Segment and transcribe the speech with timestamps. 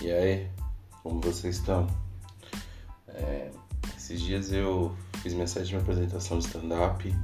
[0.00, 0.48] E aí,
[1.02, 1.86] como vocês estão?
[3.08, 3.50] É,
[3.94, 7.14] esses dias eu fiz minha sétima apresentação de stand-up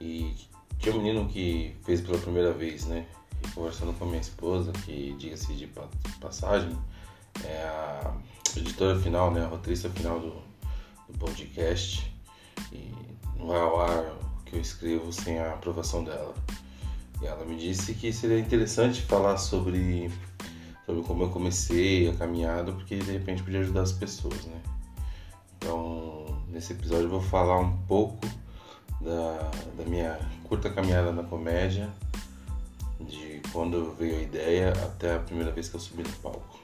[0.00, 0.34] e
[0.80, 3.06] tinha um menino que fez pela primeira vez, né?
[3.44, 5.70] E conversando com a minha esposa, que diga-se de
[6.20, 6.76] passagem,
[7.44, 8.12] é a
[8.56, 9.44] editora final, né?
[9.44, 10.30] A roteirista final do,
[11.08, 12.12] do podcast.
[12.72, 12.92] E
[13.36, 14.04] não vai ao ar
[14.40, 16.34] o que eu escrevo sem a aprovação dela.
[17.22, 20.10] E ela me disse que seria interessante falar sobre
[20.88, 24.58] sobre como eu comecei a caminhada, porque de repente podia ajudar as pessoas, né?
[25.58, 28.26] Então, nesse episódio eu vou falar um pouco
[28.98, 31.90] da, da minha curta caminhada na comédia,
[33.00, 36.58] de quando veio a ideia até a primeira vez que eu subi no palco.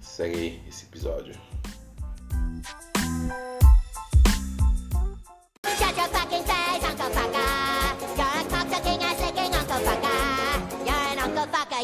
[0.00, 1.34] Segue aí esse episódio.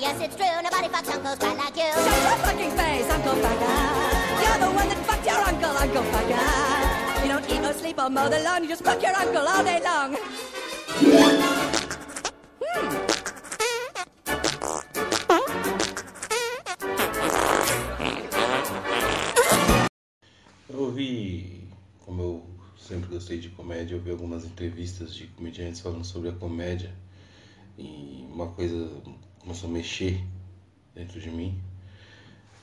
[0.00, 0.46] Yes, it's true.
[0.62, 1.92] Nobody fucks uncles quite like you.
[1.92, 4.02] Shut your fucking face, Uncle Fucker.
[4.42, 7.22] You're the one that fucked your uncle, Uncle Fucker.
[7.22, 8.62] You don't eat or sleep or mow the lawn.
[8.62, 10.16] You just fuck your uncle all day long.
[20.68, 21.68] Eu ouvi,
[22.06, 22.42] como eu
[22.78, 26.94] sempre gostei de comédia, eu vi algumas entrevistas de comediantes falando sobre a comédia
[27.78, 28.90] e uma coisa
[29.42, 30.24] começou a mexer
[30.94, 31.60] dentro de mim.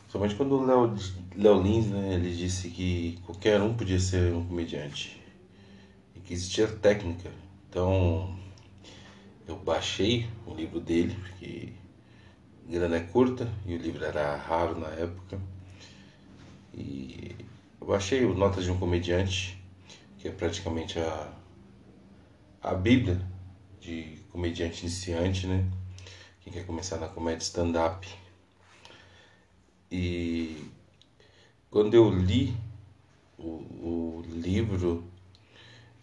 [0.08, 0.96] Somente quando o Léo,
[1.36, 5.22] Léo Lins, né, ele disse que qualquer um podia ser um comediante
[6.16, 7.30] e que existia técnica.
[7.70, 8.36] Então
[9.48, 11.74] eu baixei o livro dele, porque
[12.68, 15.40] grana é curta e o livro era raro na época.
[16.74, 17.36] E
[17.80, 19.62] eu baixei o Notas de um Comediante,
[20.18, 21.34] que é praticamente a,
[22.62, 23.22] a Bíblia
[23.80, 25.66] de comediante iniciante, né?
[26.42, 28.08] Quem quer começar na comédia stand-up.
[29.92, 30.66] E
[31.70, 32.56] quando eu li
[33.38, 35.04] o, o livro,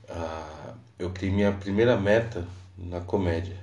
[0.08, 2.46] ah, eu criei minha primeira meta
[2.76, 3.58] na comédia,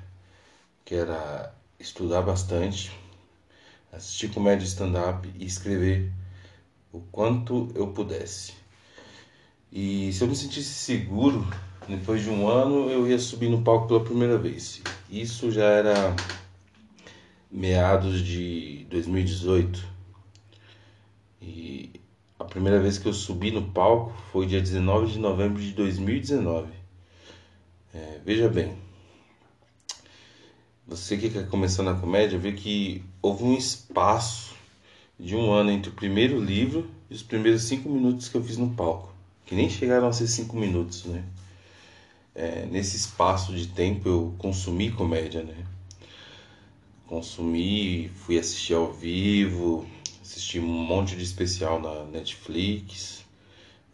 [0.86, 2.92] que era estudar bastante,
[3.92, 6.12] assistir comédia stand-up e escrever
[6.92, 8.54] o quanto eu pudesse.
[9.72, 11.46] E se eu me sentisse seguro,
[11.88, 14.82] depois de um ano eu ia subir no palco pela primeira vez.
[15.10, 16.16] Isso já era
[17.54, 19.88] meados de 2018.
[21.40, 21.92] E
[22.40, 26.72] a primeira vez que eu subi no palco foi dia 19 de novembro de 2019.
[27.94, 28.76] É, veja bem,
[30.88, 34.56] você que quer começar na comédia vê que houve um espaço
[35.20, 38.58] de um ano entre o primeiro livro e os primeiros cinco minutos que eu fiz
[38.58, 39.14] no palco,
[39.46, 41.24] que nem chegaram a ser cinco minutos, né?
[42.34, 45.56] É, nesse espaço de tempo eu consumi comédia, né?
[47.14, 49.86] Consumi, fui assistir ao vivo,
[50.20, 53.24] assisti um monte de especial na Netflix,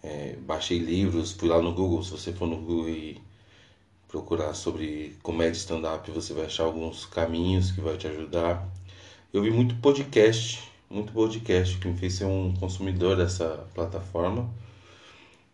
[0.01, 3.21] é, baixei livros, fui lá no Google, se você for no Google e
[4.07, 8.65] procurar sobre comédia stand-up, você vai achar alguns caminhos que vai te ajudar.
[9.33, 14.49] Eu vi muito podcast, muito podcast que me fez ser um consumidor dessa plataforma.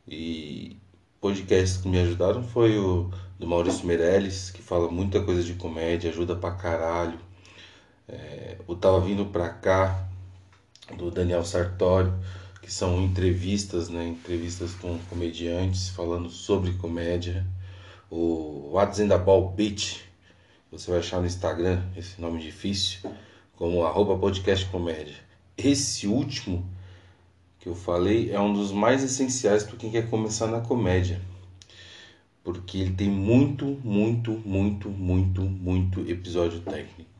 [0.08, 0.78] E
[1.20, 3.10] podcasts que me ajudaram foi o
[3.40, 7.20] do Maurício Meirelles, que fala muita coisa de comédia, ajuda pra caralho.
[8.08, 10.08] É, o Tava Vindo Pra Cá,
[10.98, 12.14] do Daniel Sartório,
[12.62, 14.08] que são entrevistas, né?
[14.08, 17.46] Entrevistas com comediantes falando sobre comédia.
[18.10, 19.54] O What's in the Ball
[20.72, 23.10] você vai achar no Instagram, esse nome difícil,
[23.56, 25.16] como arroba podcast comédia.
[25.58, 26.68] Esse último
[27.60, 31.22] que eu falei é um dos mais essenciais para quem quer começar na comédia.
[32.44, 37.15] Porque ele tem muito, muito, muito, muito, muito episódio técnico.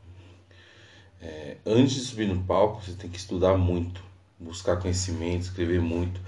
[1.20, 4.02] É, antes de subir no palco, você tem que estudar muito,
[4.38, 6.20] buscar conhecimento, escrever muito,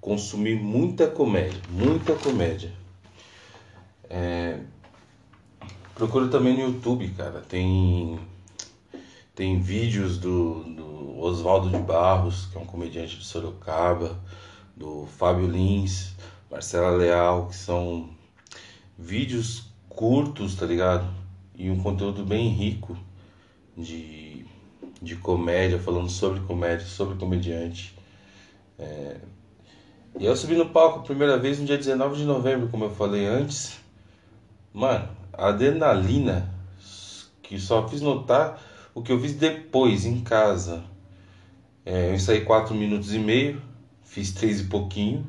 [0.00, 2.72] consumir muita comédia, muita comédia.
[4.08, 4.60] É,
[5.94, 7.40] procura também no YouTube, cara.
[7.40, 8.18] Tem
[9.34, 14.18] tem vídeos do, do Oswaldo de Barros, que é um comediante de Sorocaba,
[14.76, 16.16] do Fábio Lins,
[16.50, 18.10] Marcela Leal, que são
[18.98, 21.08] vídeos curtos, tá ligado?
[21.54, 22.98] E um conteúdo bem rico
[23.78, 24.44] de,
[25.00, 27.96] de comédia, falando sobre comédia, sobre comediante.
[28.78, 29.16] É...
[30.18, 32.90] E eu subi no palco a primeira vez no dia 19 de novembro, como eu
[32.90, 33.78] falei antes.
[34.74, 36.52] Mano, a adrenalina
[37.42, 38.60] que só fiz notar
[38.94, 40.84] o que eu fiz depois em casa.
[41.86, 43.62] É, eu ensaiei 4 minutos e meio,
[44.02, 45.26] fiz 3 e pouquinho.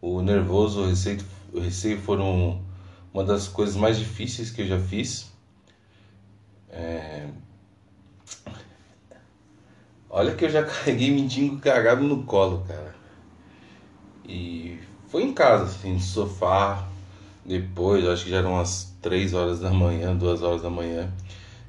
[0.00, 1.18] O nervoso, o receio,
[1.52, 2.62] o receio foram
[3.12, 5.32] uma das coisas mais difíceis que eu já fiz.
[6.70, 7.28] É,
[10.08, 12.94] Olha que eu já carreguei mendigo cagado no colo, cara.
[14.24, 14.78] E
[15.08, 16.88] foi em casa, assim, no sofá.
[17.44, 21.12] Depois, acho que já eram umas 3 horas da manhã, 2 horas da manhã,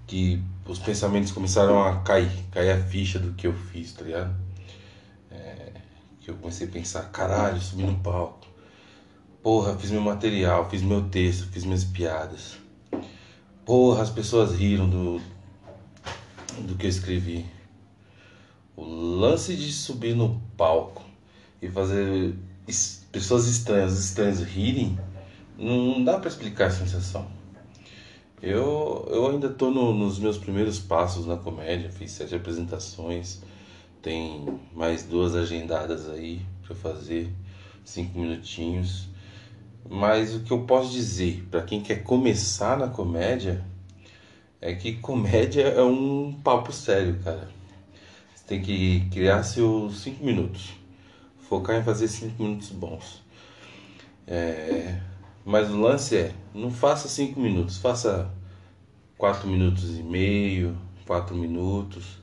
[0.08, 4.36] que os pensamentos começaram a cair, cair a ficha do que eu fiz, tá ligado?
[5.32, 5.72] É,
[6.22, 8.48] que eu comecei a pensar, caralho, subi no palco.
[9.44, 12.58] Porra, fiz meu material, fiz meu texto, fiz minhas piadas.
[13.66, 15.22] Porra, as pessoas riram do,
[16.62, 17.46] do que eu escrevi.
[18.76, 21.04] O lance de subir no palco
[21.62, 22.36] e fazer
[23.12, 25.00] pessoas estranhas, estranhas rirem,
[25.58, 27.28] não dá para explicar a sensação.
[28.42, 33.42] Eu, eu ainda tô no, nos meus primeiros passos na comédia, fiz sete apresentações,
[34.02, 37.32] tem mais duas agendadas aí para fazer,
[37.84, 39.08] cinco minutinhos.
[39.90, 43.64] Mas o que eu posso dizer para quem quer começar na comédia
[44.62, 47.48] é que comédia é um papo sério, cara.
[48.36, 50.74] Você tem que criar seus cinco minutos,
[51.50, 53.24] focar em fazer cinco minutos bons.
[54.28, 55.00] É...
[55.44, 58.32] Mas o lance é, não faça cinco minutos, faça
[59.16, 60.76] quatro minutos e meio,
[61.06, 62.18] quatro minutos,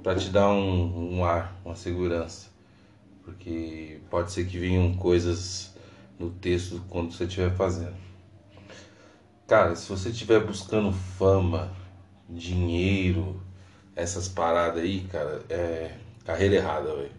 [0.00, 2.48] para te dar um, um ar, uma segurança.
[3.24, 5.74] Porque pode ser que venham coisas
[6.18, 8.07] no texto quando você estiver fazendo.
[9.48, 11.74] Cara, se você estiver buscando fama,
[12.28, 13.40] dinheiro,
[13.96, 17.10] essas paradas aí, cara, é carreira errada, velho.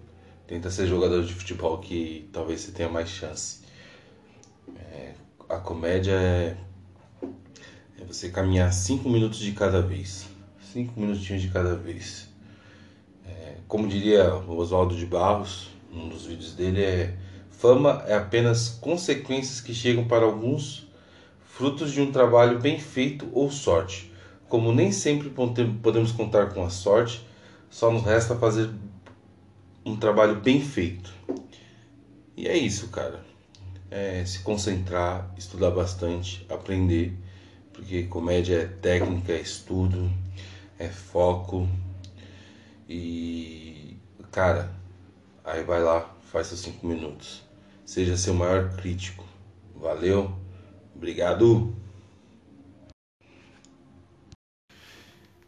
[0.46, 3.62] Tenta ser jogador de futebol que talvez você tenha mais chance.
[4.78, 5.14] É,
[5.50, 6.56] a comédia é,
[8.00, 10.30] é você caminhar cinco minutos de cada vez.
[10.62, 12.30] Cinco minutinhos de cada vez.
[13.26, 17.18] É, como diria o Oswaldo de Barros, um dos vídeos dele é
[17.50, 20.89] Fama é apenas consequências que chegam para alguns,
[21.60, 24.10] frutos de um trabalho bem feito ou sorte.
[24.48, 27.28] Como nem sempre podemos contar com a sorte,
[27.70, 28.70] só nos resta fazer
[29.86, 31.14] um trabalho bem feito.
[32.38, 33.20] E é isso, cara.
[33.92, 37.14] É se concentrar, estudar bastante, aprender,
[37.74, 40.10] porque comédia é técnica, é estudo,
[40.78, 41.68] é foco.
[42.88, 43.98] E,
[44.32, 44.72] cara,
[45.44, 47.44] aí vai lá, faz seus cinco minutos
[47.90, 49.26] seja seu maior crítico.
[49.76, 50.32] Valeu,
[51.00, 51.74] obrigado.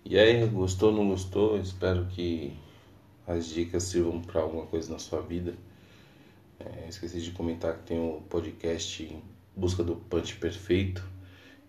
[0.06, 1.60] E aí, gostou, ou não gostou?
[1.60, 2.58] Espero que
[3.28, 5.54] as dicas sirvam para alguma coisa na sua vida.
[6.58, 9.14] É, esqueci de comentar que tem o podcast
[9.54, 11.06] Busca do Punch Perfeito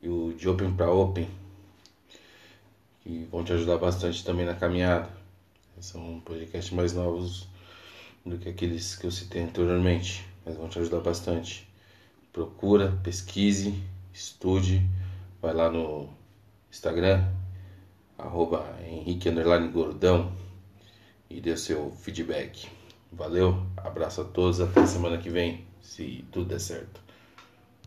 [0.01, 1.29] e o de Open para Open,
[3.01, 5.11] que vão te ajudar bastante também na caminhada.
[5.81, 7.49] São podcasts mais novos
[8.25, 11.72] do que aqueles que eu citei anteriormente mas vão te ajudar bastante.
[12.33, 14.89] Procura, pesquise, estude,
[15.41, 16.09] vai lá no
[16.71, 17.29] Instagram,
[18.17, 19.29] arroba Henrique
[19.71, 20.33] Gordão
[21.29, 22.67] e dê seu feedback.
[23.13, 27.02] Valeu, abraço a todos, até semana que vem, se tudo der certo.